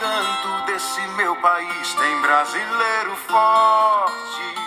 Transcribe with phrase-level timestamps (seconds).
[0.00, 4.59] canto desse meu país tem brasileiro forte.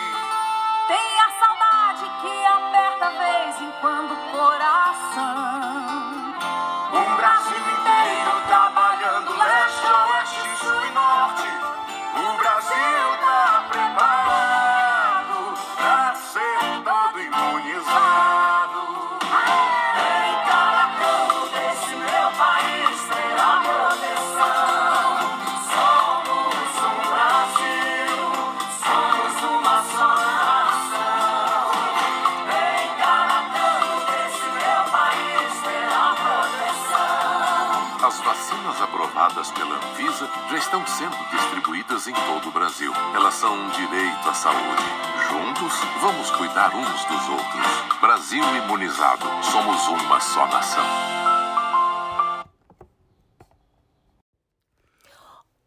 [39.43, 42.91] Aprovadas pela Anvisa já estão sendo distribuídas em todo o Brasil.
[43.13, 44.83] Elas são um direito à saúde.
[45.29, 47.99] Juntos, vamos cuidar uns dos outros.
[47.99, 49.25] Brasil imunizado.
[49.43, 50.85] Somos uma só nação.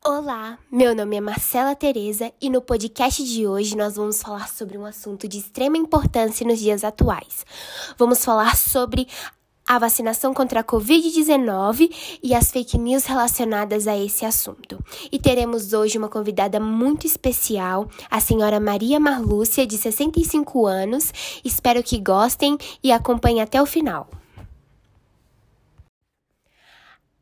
[0.05, 4.79] Olá, meu nome é Marcela Tereza e no podcast de hoje nós vamos falar sobre
[4.79, 7.45] um assunto de extrema importância nos dias atuais.
[7.99, 9.09] Vamos falar sobre
[9.67, 14.79] a vacinação contra a Covid-19 e as fake news relacionadas a esse assunto.
[15.11, 21.13] E teremos hoje uma convidada muito especial, a senhora Maria Marlúcia, de 65 anos.
[21.45, 24.09] Espero que gostem e acompanhem até o final.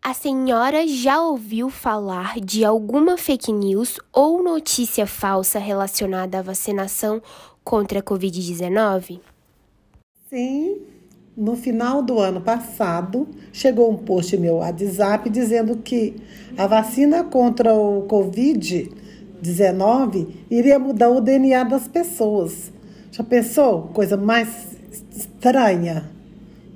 [0.03, 7.23] A senhora já ouviu falar de alguma fake news ou notícia falsa relacionada à vacinação
[7.65, 9.19] contra a Covid-19?
[10.29, 10.83] Sim,
[11.37, 16.15] no final do ano passado, chegou um post meu WhatsApp dizendo que
[16.57, 22.71] a vacina contra o Covid-19 iria mudar o DNA das pessoas.
[23.11, 23.89] Já pensou?
[23.93, 24.77] Coisa mais
[25.15, 26.11] estranha,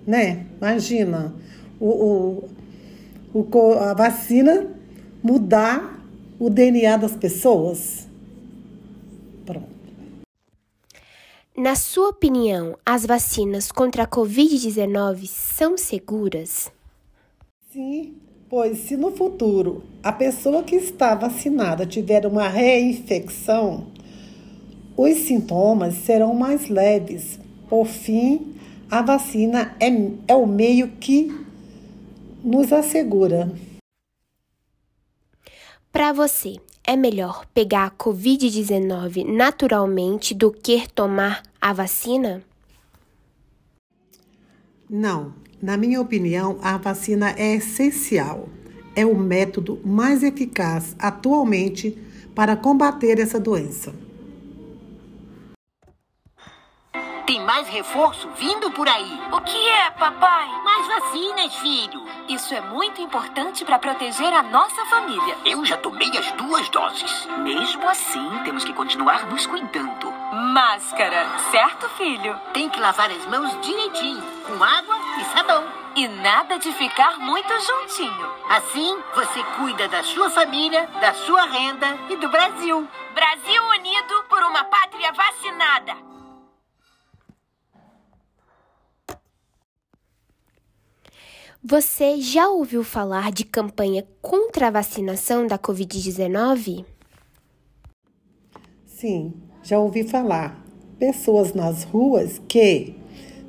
[0.06, 0.44] né?
[0.60, 1.34] Imagina,
[1.78, 2.44] o,
[3.32, 4.66] o, o, a vacina
[5.22, 6.02] mudar
[6.38, 8.07] o DNA das pessoas.
[11.58, 16.70] Na sua opinião, as vacinas contra a Covid-19 são seguras?
[17.72, 18.14] Sim,
[18.48, 23.88] pois se no futuro a pessoa que está vacinada tiver uma reinfecção,
[24.96, 27.40] os sintomas serão mais leves.
[27.68, 28.54] Por fim,
[28.88, 29.88] a vacina é,
[30.28, 31.36] é o meio que
[32.40, 33.52] nos assegura.
[35.90, 36.54] Para você,
[36.88, 42.42] é melhor pegar a Covid-19 naturalmente do que tomar a vacina?
[44.88, 45.34] Não.
[45.60, 48.48] Na minha opinião, a vacina é essencial.
[48.94, 51.98] É o método mais eficaz atualmente
[52.34, 53.92] para combater essa doença.
[57.68, 59.20] Reforço vindo por aí.
[59.32, 60.48] O que é, papai?
[60.62, 62.04] Mais vacinas, filho.
[62.28, 65.36] Isso é muito importante para proteger a nossa família.
[65.44, 67.26] Eu já tomei as duas doses.
[67.38, 70.12] Mesmo assim, temos que continuar nos cuidando.
[70.32, 72.38] Máscara, certo, filho?
[72.52, 75.64] Tem que lavar as mãos direitinho, com água e sabão.
[75.94, 78.32] E nada de ficar muito juntinho.
[78.48, 82.86] Assim, você cuida da sua família, da sua renda e do Brasil.
[83.14, 86.07] Brasil unido por uma pátria vacinada.
[91.70, 96.86] Você já ouviu falar de campanha contra a vacinação da Covid-19?
[98.86, 100.64] Sim, já ouvi falar.
[100.98, 102.94] Pessoas nas ruas que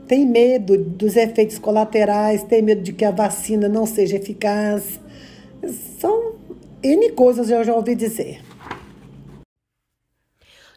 [0.06, 5.00] têm medo dos efeitos colaterais, têm medo de que a vacina não seja eficaz.
[5.97, 6.35] São
[6.84, 8.44] N coisas eu já ouvi dizer.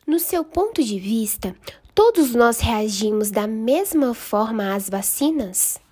[0.06, 1.56] No seu ponto de vista,
[1.92, 5.82] todos nós reagimos da mesma forma às vacinas?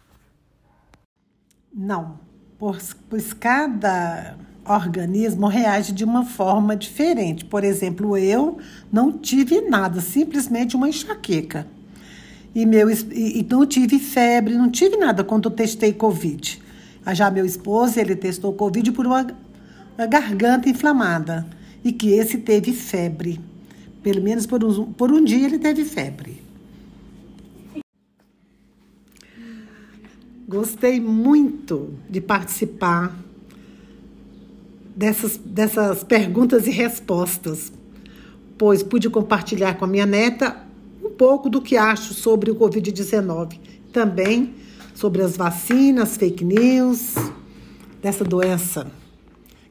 [1.73, 2.19] Não,
[2.59, 7.45] pois, cada organismo reage de uma forma diferente.
[7.45, 8.59] Por exemplo, eu
[8.93, 11.67] não tive nada, simplesmente uma enxaqueca.
[12.55, 16.61] E, meu, e, e não tive febre, não tive nada quando testei Covid.
[17.13, 19.27] Já meu esposo, ele testou Covid por uma,
[19.97, 21.47] uma garganta inflamada.
[21.83, 23.41] E que esse teve febre.
[24.03, 26.43] Pelo menos por um, por um dia ele teve febre.
[30.51, 33.17] Gostei muito de participar
[34.97, 37.73] dessas, dessas perguntas e respostas,
[38.59, 40.57] pois pude compartilhar com a minha neta
[41.05, 43.61] um pouco do que acho sobre o Covid-19.
[43.93, 44.57] Também
[44.93, 47.15] sobre as vacinas, fake news,
[48.03, 48.91] dessa doença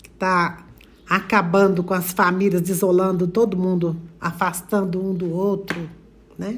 [0.02, 0.66] que está
[1.10, 5.90] acabando com as famílias, isolando todo mundo, afastando um do outro,
[6.38, 6.58] né?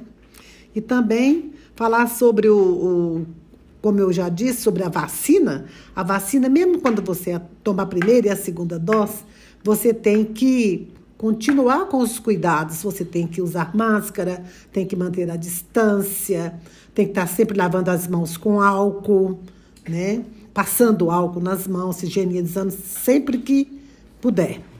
[0.76, 3.41] E também falar sobre o, o
[3.82, 8.28] como eu já disse sobre a vacina, a vacina, mesmo quando você toma a primeira
[8.28, 9.24] e a segunda dose,
[9.64, 10.88] você tem que
[11.22, 12.82] continuar com os cuidados.
[12.82, 14.44] Você tem que usar máscara,
[14.74, 16.60] tem que manter a distância,
[16.96, 19.40] tem que estar sempre lavando as mãos com álcool,
[19.88, 20.26] né?
[20.52, 23.82] Passando álcool nas mãos, higienizando sempre que
[24.20, 24.71] puder.